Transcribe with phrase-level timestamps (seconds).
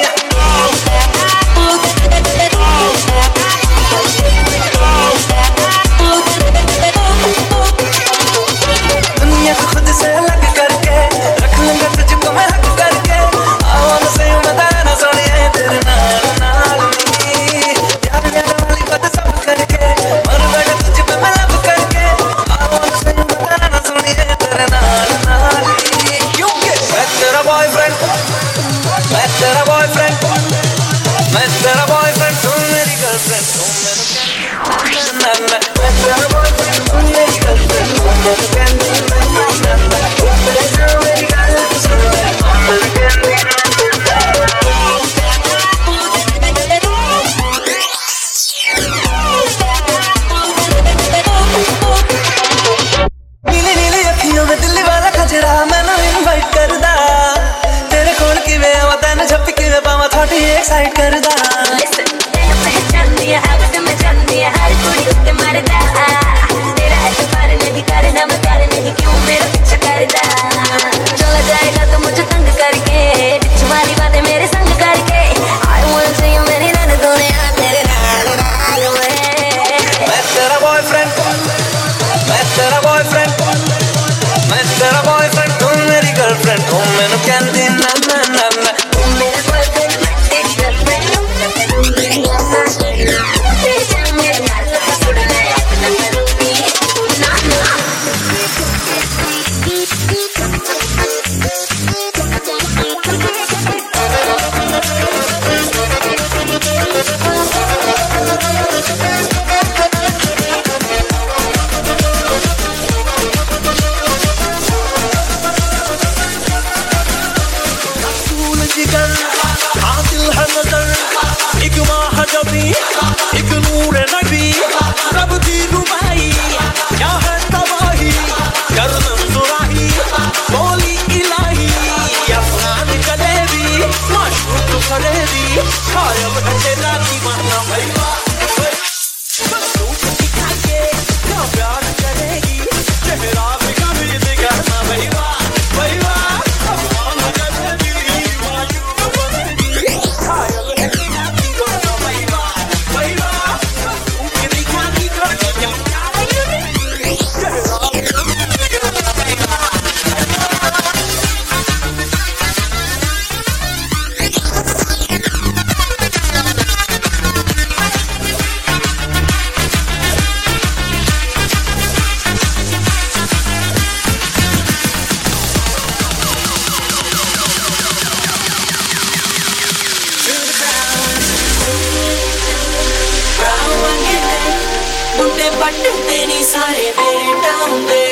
[185.68, 188.04] पट्टे नी सारे मेरे टाउंदे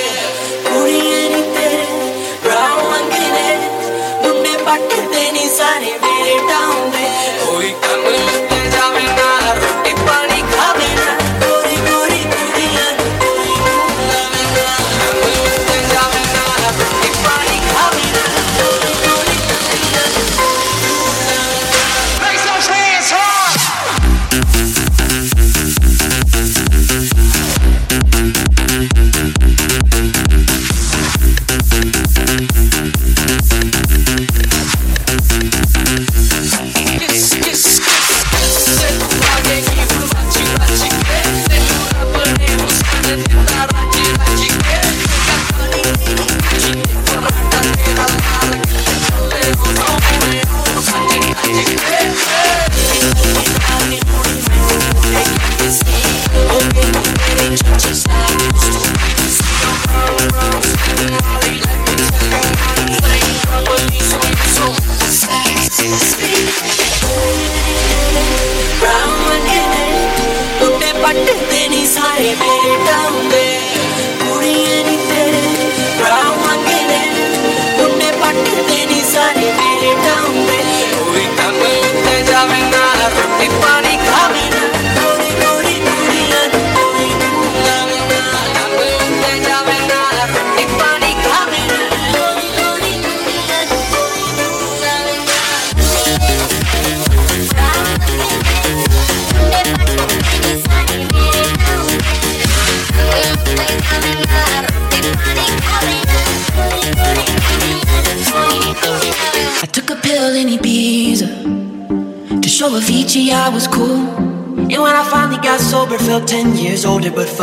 [0.65, 1.87] कुड़िये नी तेरे
[2.43, 3.47] ब्राउन अंगे ने
[4.25, 6.96] मुंडे पट्टे नी सारे मेरे टाउंदे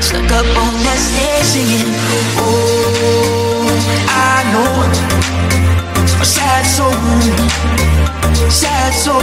[0.00, 1.90] stuck up on that stage singing.
[2.38, 3.68] Oh,
[4.08, 4.72] I know
[6.20, 6.92] a sad soul,
[8.50, 9.22] sad soul.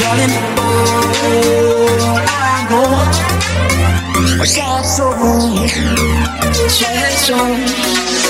[0.00, 2.88] Darling, all I know
[4.40, 5.72] are sad songs,
[6.72, 8.27] sad songs.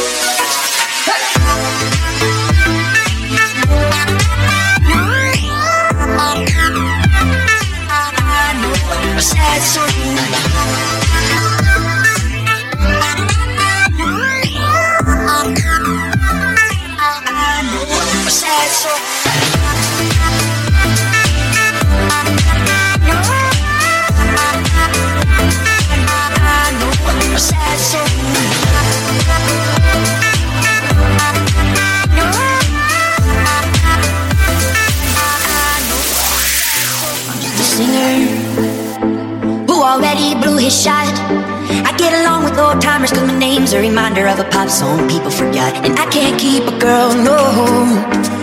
[43.68, 45.74] Name's a reminder of a pop song people forgot.
[45.84, 48.37] And I can't keep a girl, no.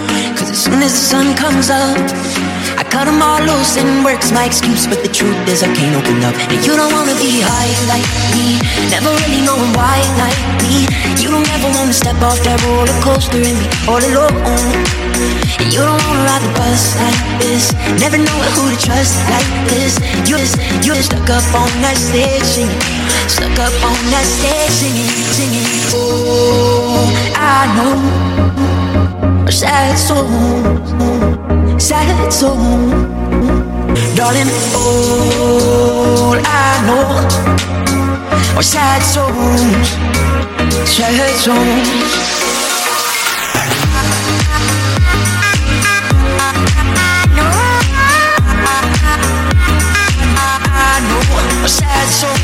[0.66, 1.94] Soon as the sun comes up,
[2.74, 5.94] I cut them all loose and work's my excuse, but the truth is I can't
[5.94, 6.34] open up.
[6.50, 8.02] And you don't wanna be high like
[8.34, 8.58] me,
[8.90, 10.90] never really knowing why like me.
[11.22, 14.42] You don't ever wanna step off that roller coaster and be all alone.
[15.62, 17.70] And you don't wanna ride the bus like this,
[18.02, 20.02] never know who to trust like this.
[20.26, 22.82] You just, you just stuck up on that stage singing,
[23.30, 25.70] stuck up on that stage singing, singing.
[25.94, 27.06] Oh,
[27.38, 28.55] I know
[29.48, 32.90] a sad song, sad song
[34.16, 39.90] Darling, all I know are sad songs,
[40.90, 42.36] sad songs.
[51.66, 52.35] a sad A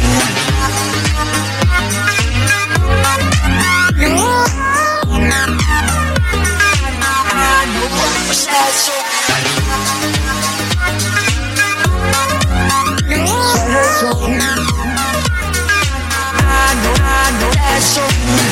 [17.81, 18.50] so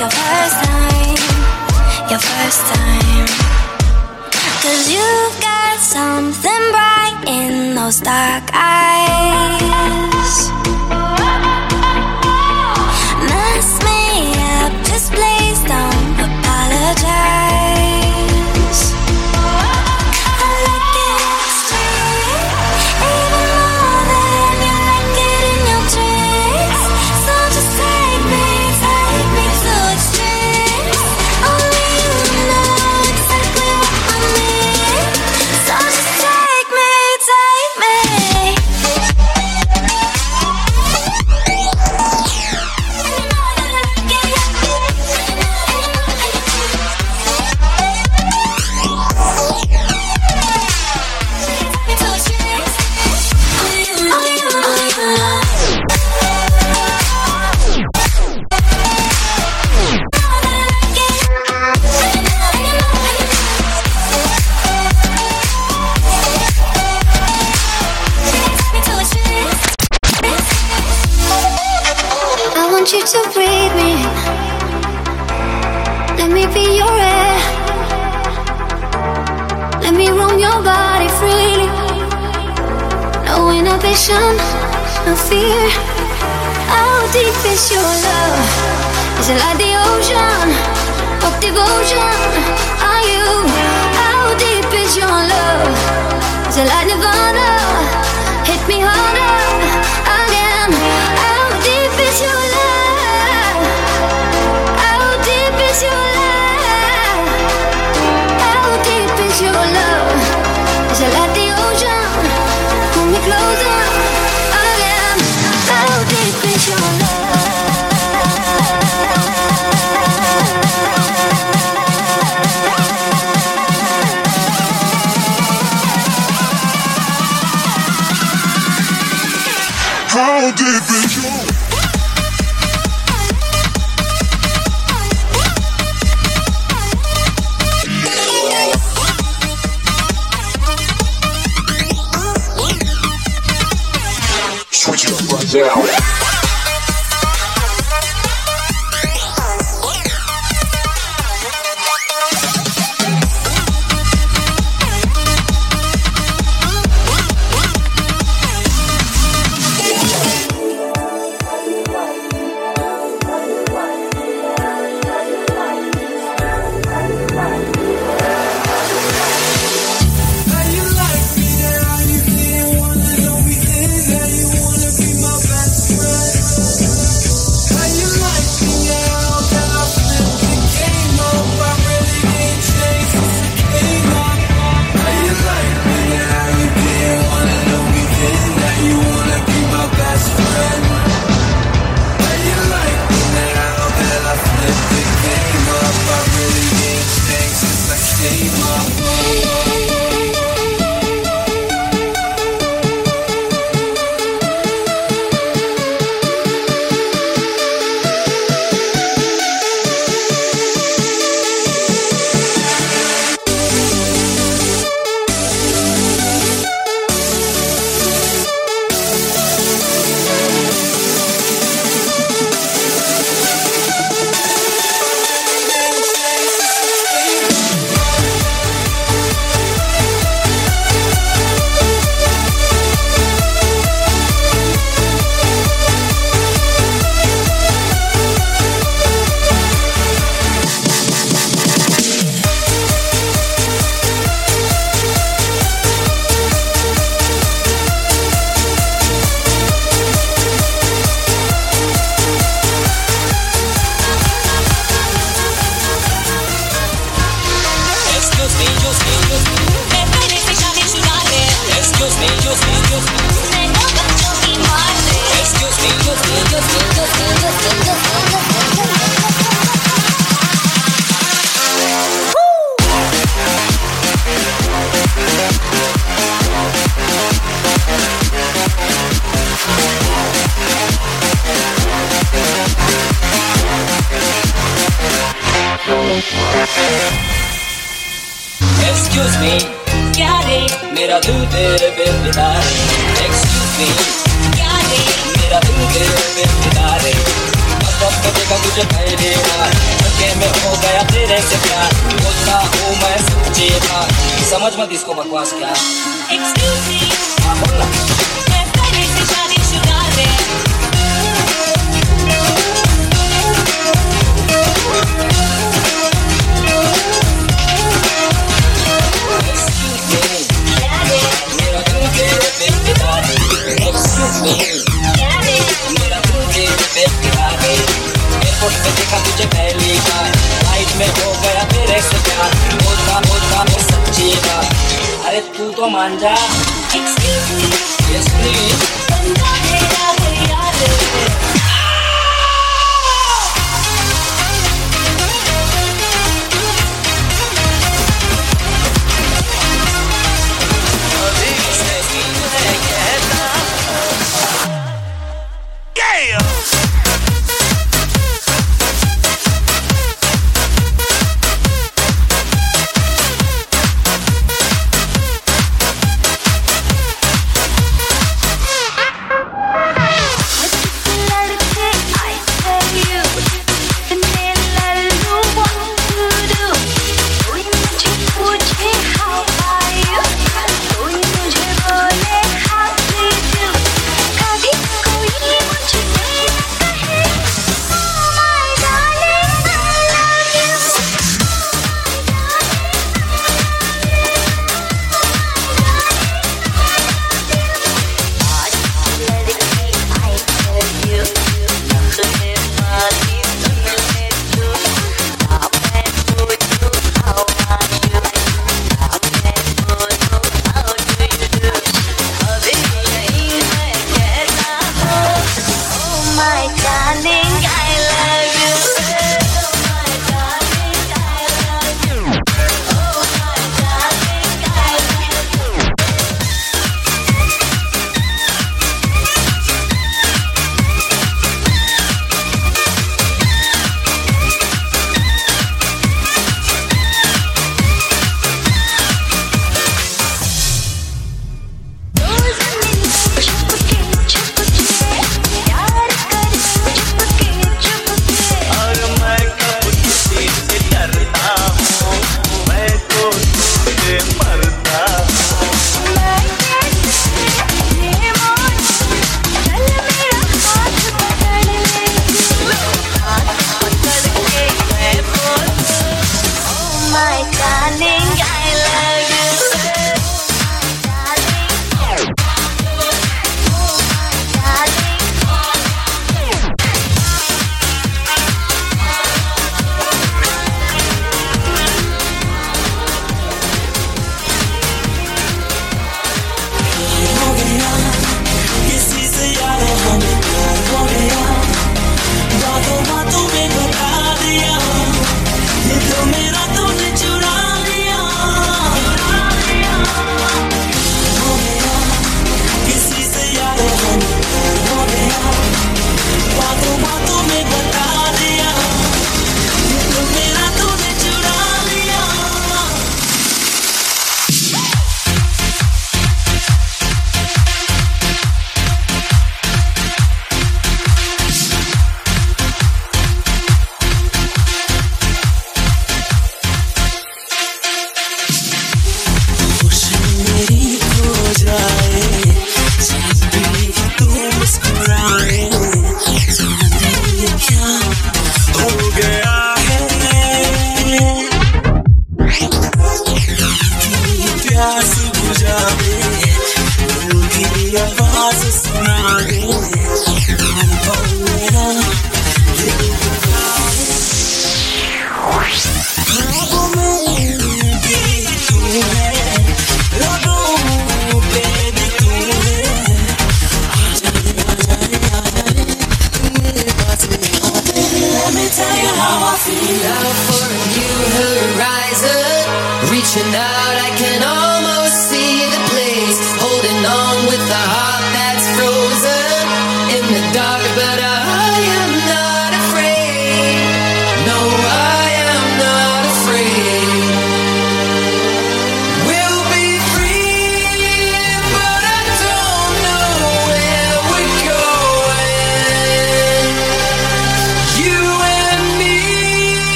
[0.00, 3.26] it's your first time, your first time.
[4.62, 10.50] Cause you've got something bright in those dark eyes.
[13.26, 17.47] Mess me up, just please don't apologize.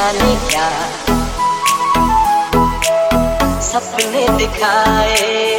[0.00, 0.68] जाने क्या?
[3.60, 5.49] सपने दिखाए।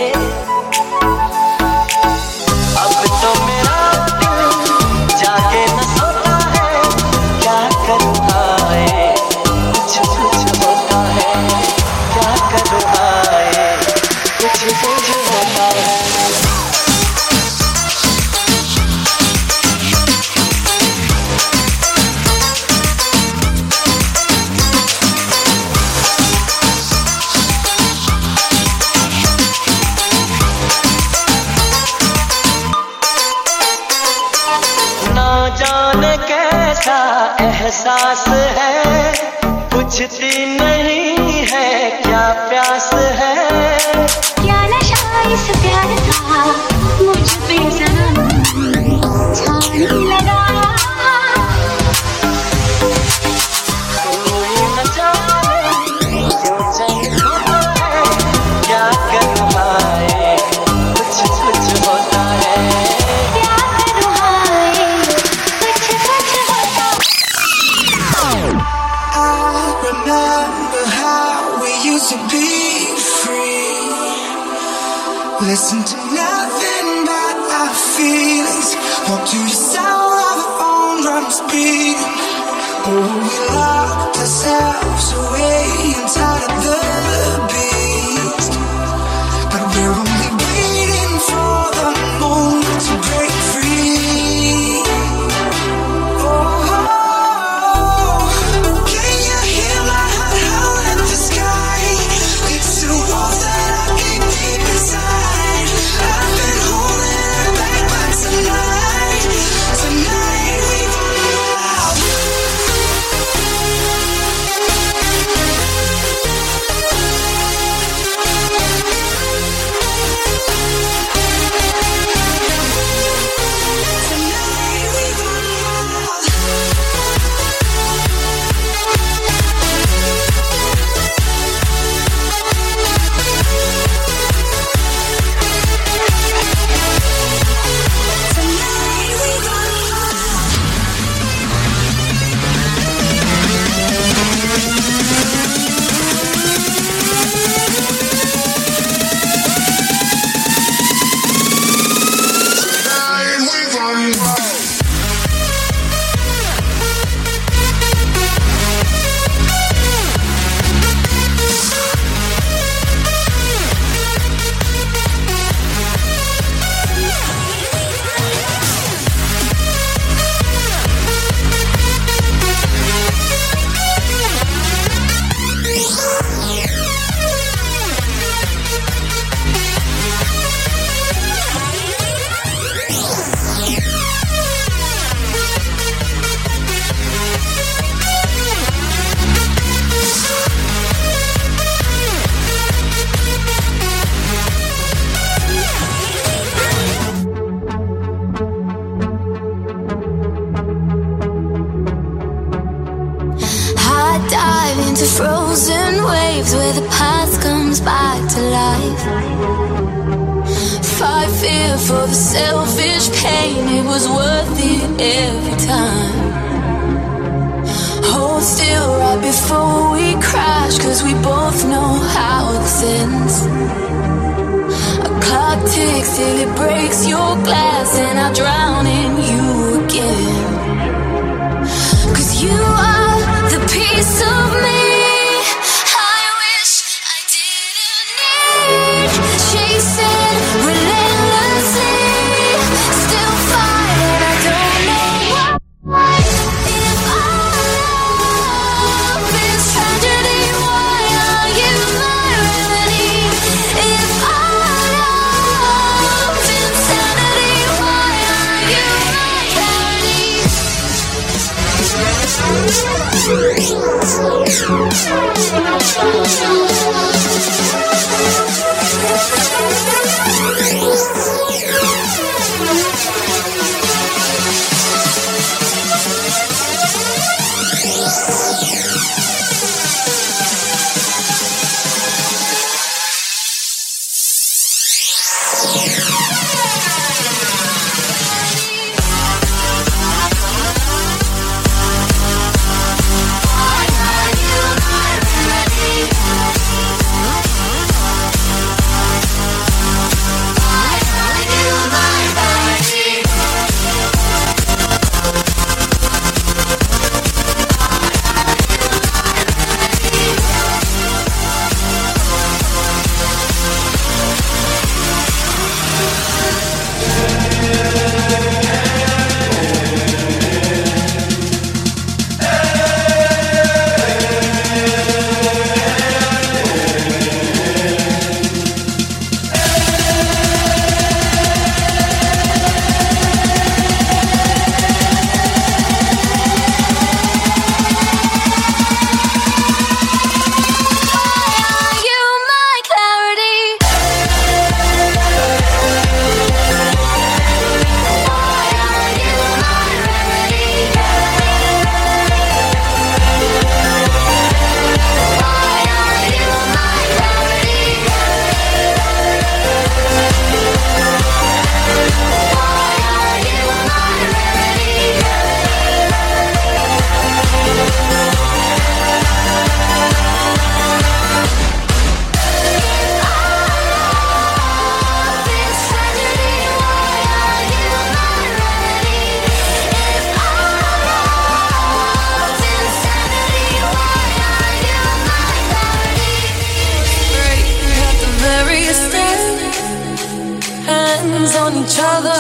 [391.92, 392.40] each other.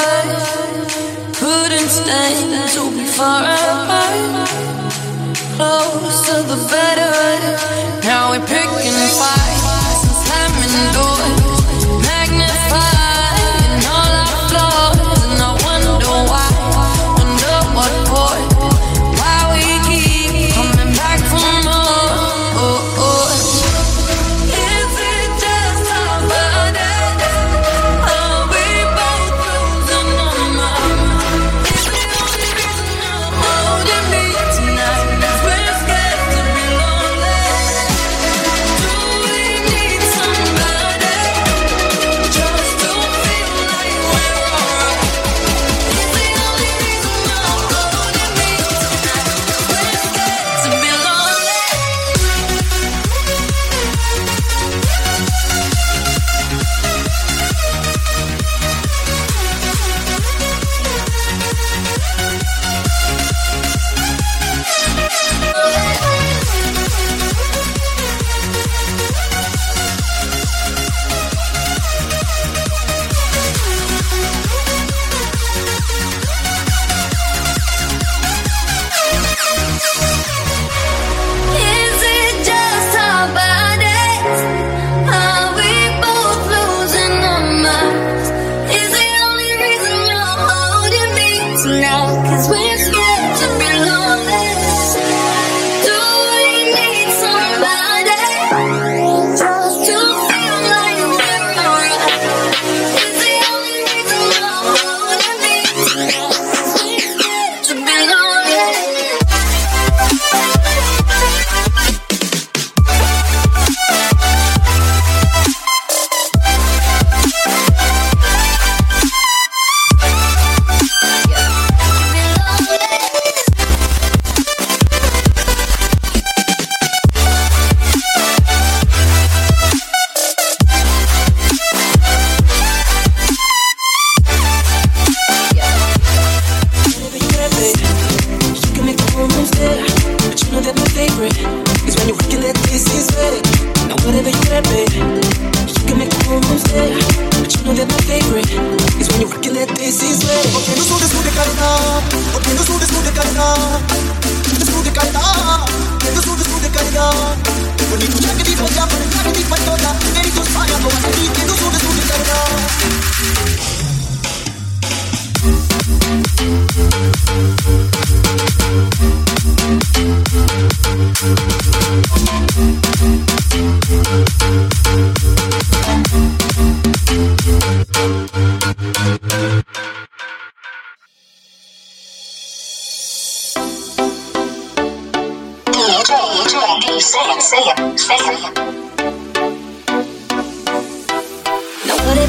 [1.33, 4.47] Couldn't stand to be far apart.
[5.55, 7.11] Closer the better.
[8.03, 11.40] Now we're picking fights, and slamming doors.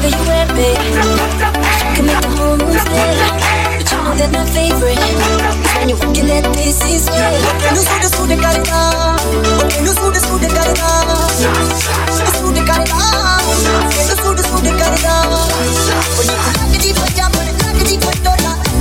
[0.03, 0.67] Baby, you and me
[1.95, 4.99] Can make the whole room But you know that's my favorite.
[4.99, 5.15] Is
[5.79, 7.23] when you're walking at this is me
[7.71, 8.79] Nu sude, sude, karega
[9.63, 10.91] Okay, nu sude, sude, karega
[12.11, 12.99] Sude, sude, karega
[13.87, 18.33] Okay, nu sude, sude, karega Oh, ni ko lagdi bajja, ko lagdi bajja,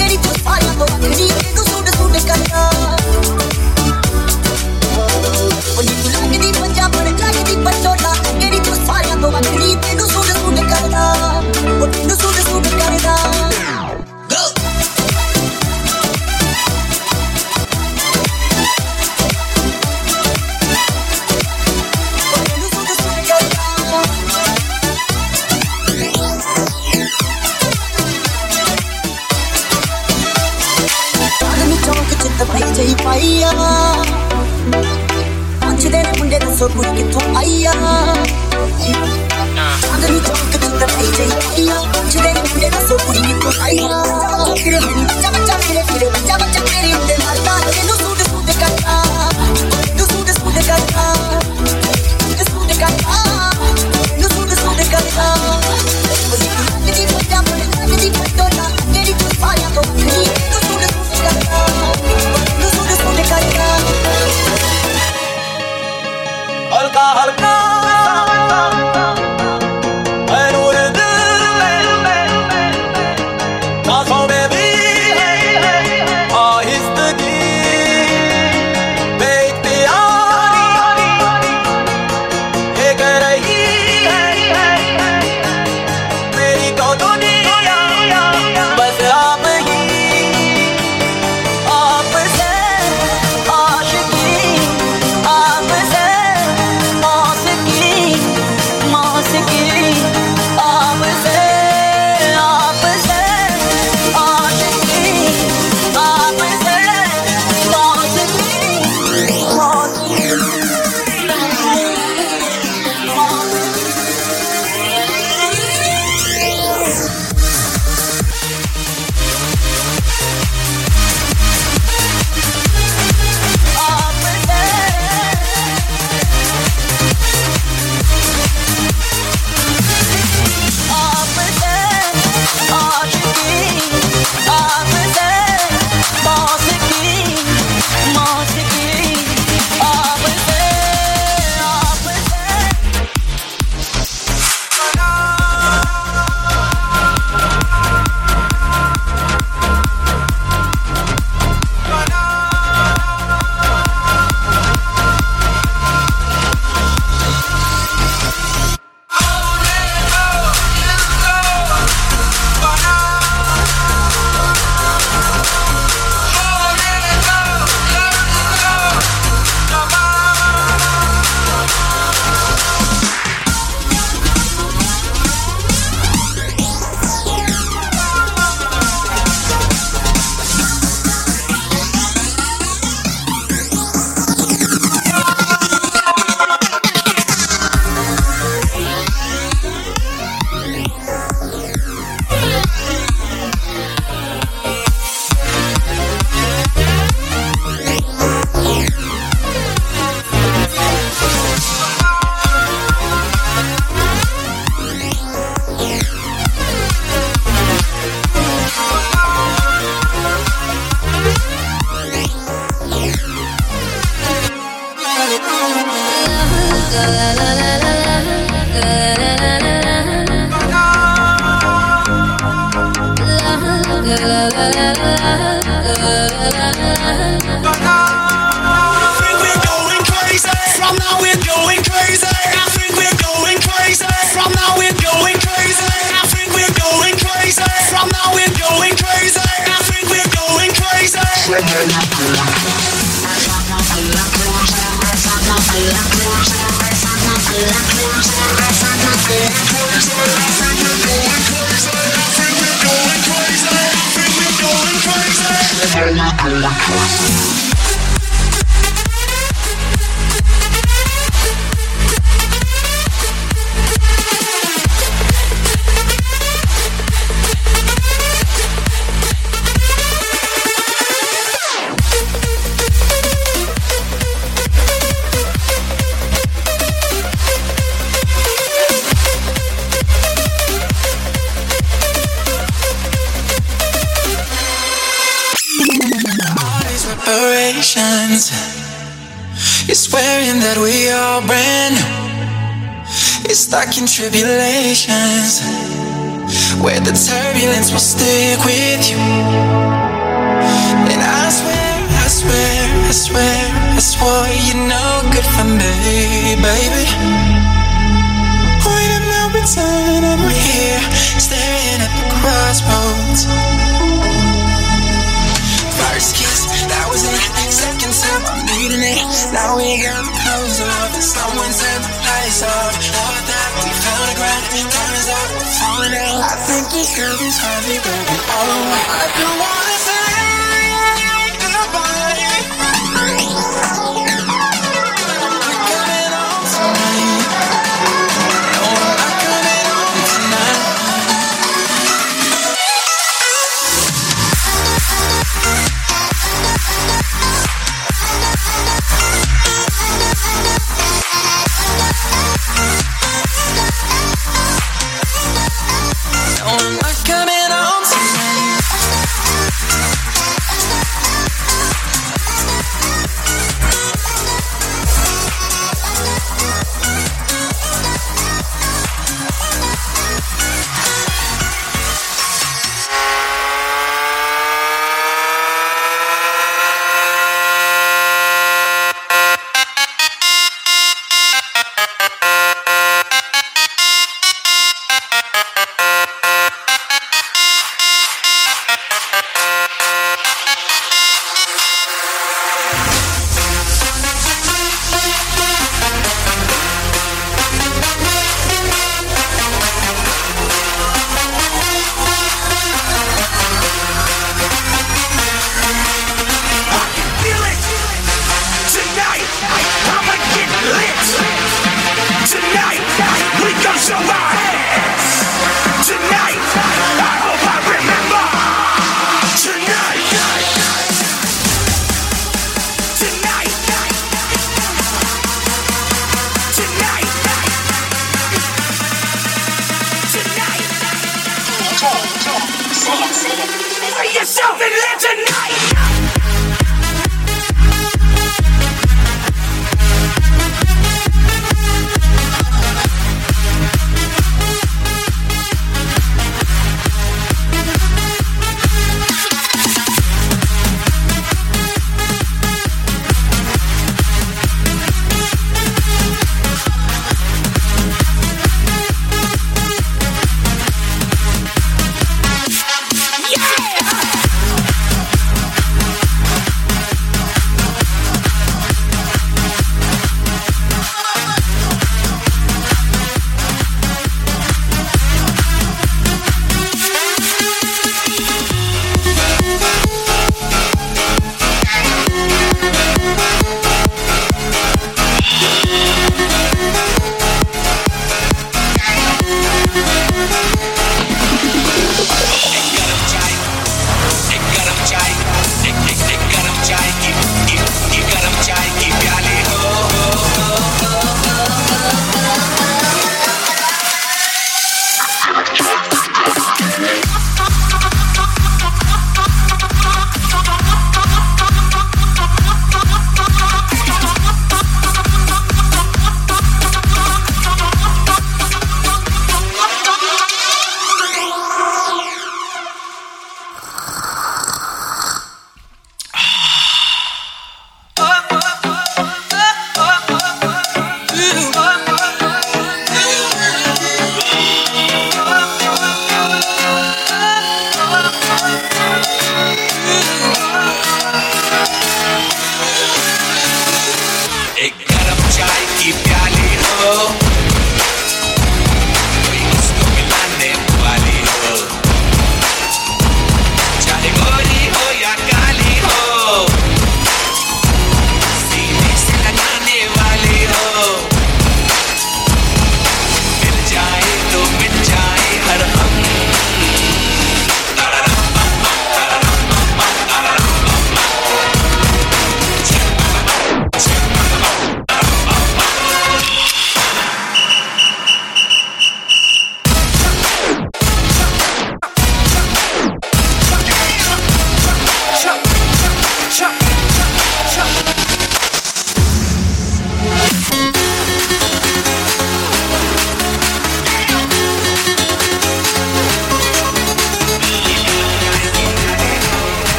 [0.00, 1.59] lagdi to sala, ko lagdi ko
[36.60, 38.20] so quick it to aya I'm
[40.02, 41.20] gonna talk to the DJ
[42.86, 45.19] so quick it to aya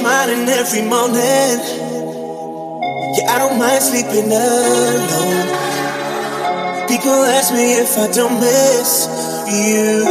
[0.00, 1.60] smiling every morning.
[3.12, 5.44] Yeah, I don't mind sleeping alone.
[6.88, 8.90] People ask me if I don't miss
[9.44, 10.08] you.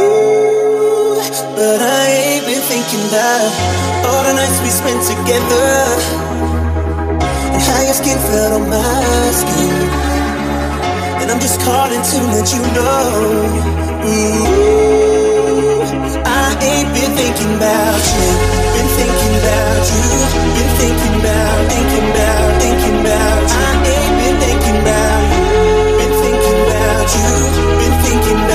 [1.58, 3.50] But I ain't been thinking about
[4.06, 5.74] all the nights we spent together.
[7.50, 9.74] And how your skin felt on my skin.
[11.18, 13.10] And I'm just calling to let you know.
[14.06, 14.46] Ooh,
[16.22, 18.60] I ain't been thinking about you.
[19.40, 20.04] About you.
[20.54, 23.40] Been thinking about, thinking about, thinking about.
[23.48, 25.44] I ain't been thinking about you.
[25.98, 27.28] Been thinking about you.
[27.80, 28.49] Been thinking about,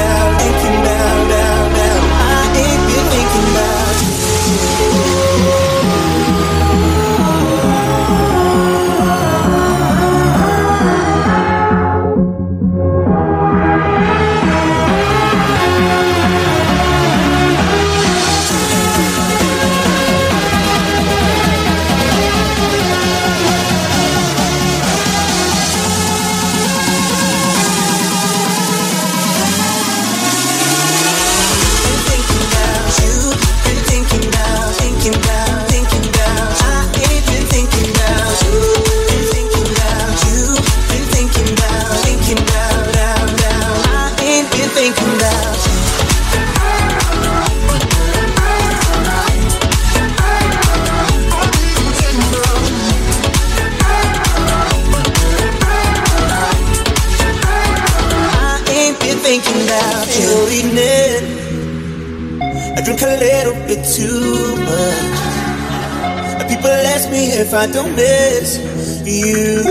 [67.38, 68.60] if I don't miss
[69.04, 69.62] you.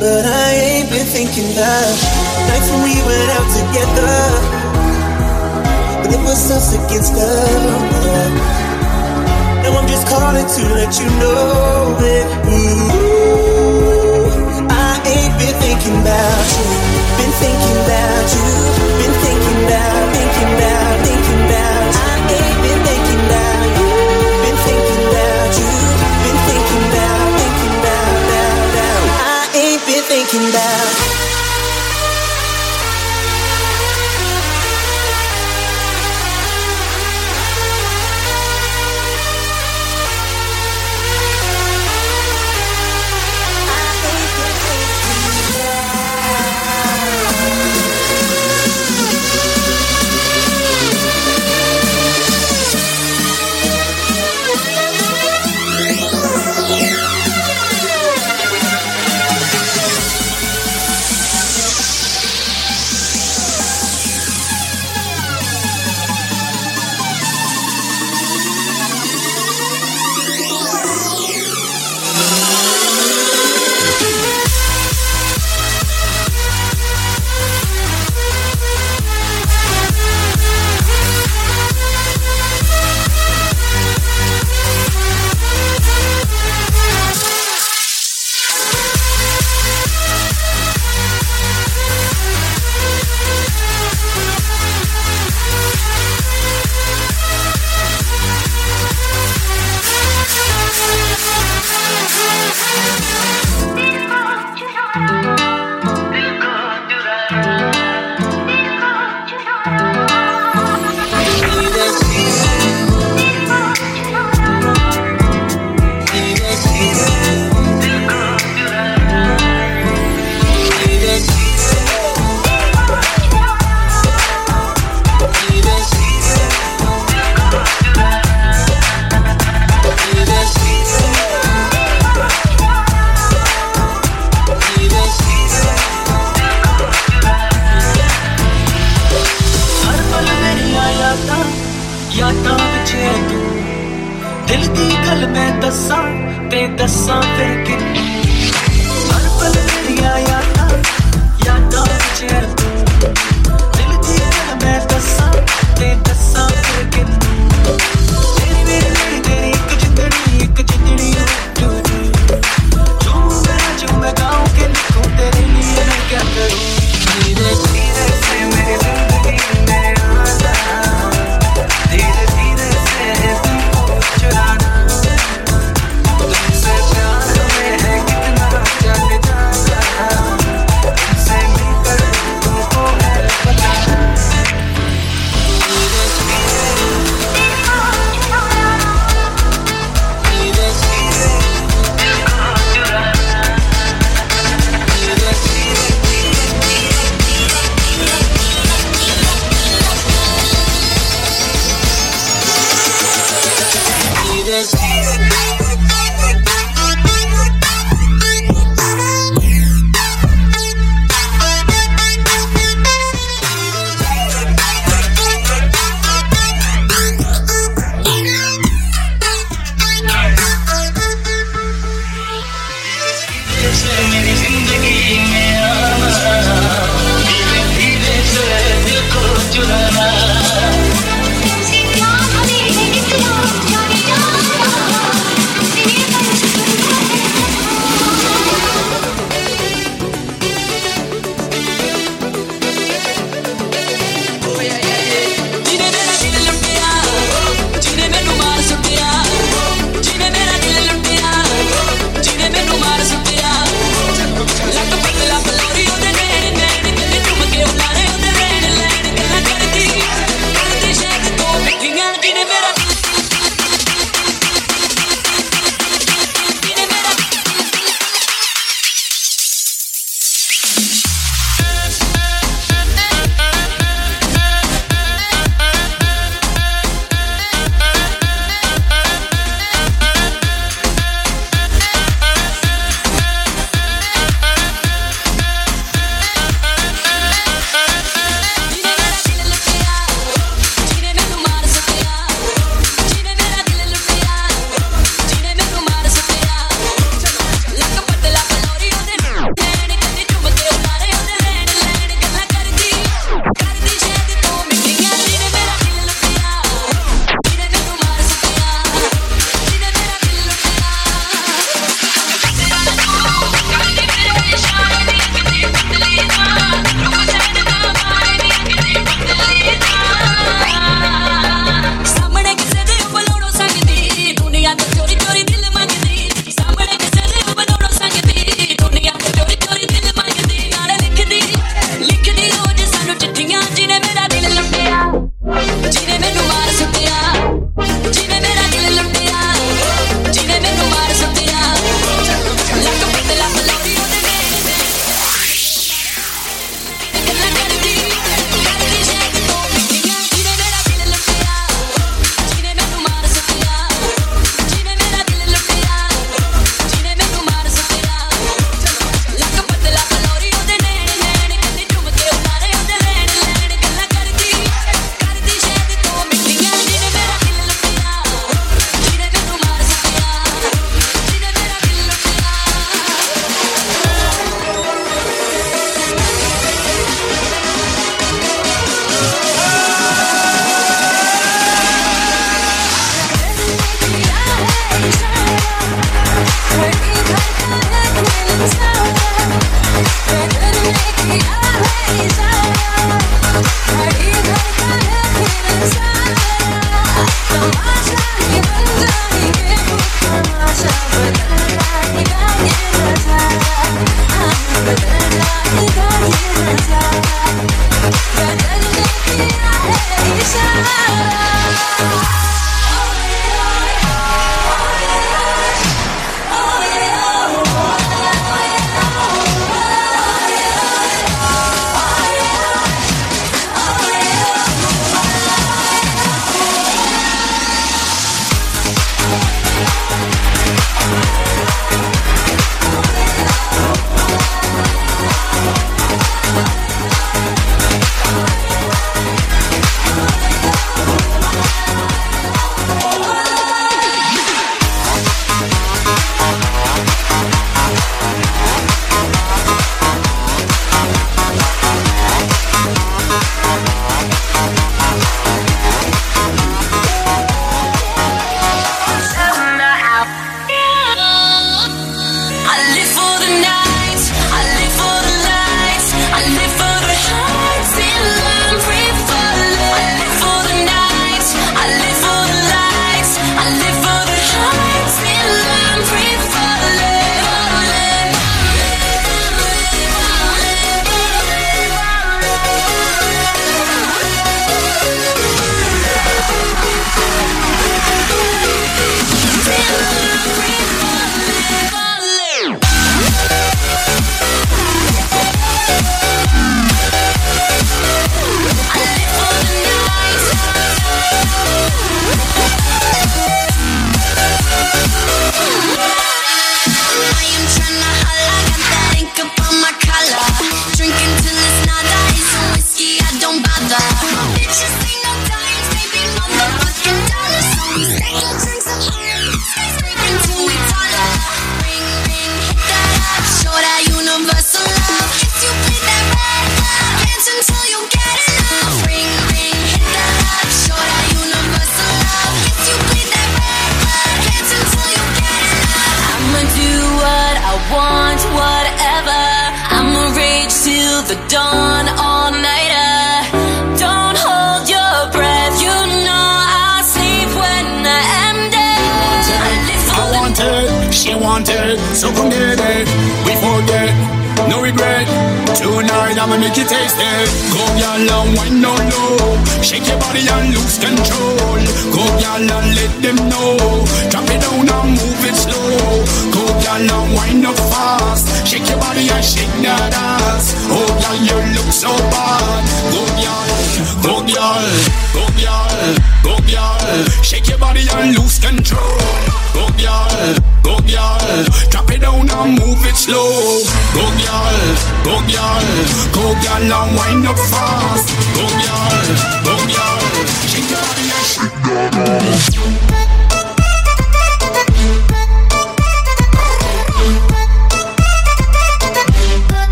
[0.00, 1.94] But I ain't been thinking about
[2.50, 4.18] nights when we went out together.
[6.02, 8.34] But it was us against the world.
[9.62, 12.26] Now I'm just calling to let you know it.
[12.50, 13.70] Ooh,
[14.66, 16.66] I ain't been thinking about you.
[17.18, 18.50] Been thinking about you.
[18.98, 20.69] Been thinking about, thinking about,